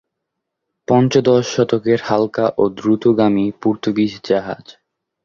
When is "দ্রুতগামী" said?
2.77-3.45